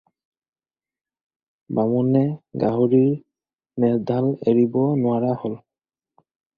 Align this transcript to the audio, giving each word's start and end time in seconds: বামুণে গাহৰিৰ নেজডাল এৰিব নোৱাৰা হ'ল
বামুণে 1.79 2.23
গাহৰিৰ 2.65 3.07
নেজডাল 3.87 4.35
এৰিব 4.55 4.83
নোৱাৰা 5.07 5.41
হ'ল 5.45 5.59